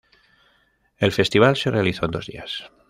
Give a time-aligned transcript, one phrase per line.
[0.97, 2.71] El festival se realizó en dos días.